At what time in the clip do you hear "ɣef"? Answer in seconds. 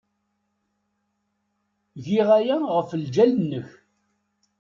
2.75-2.89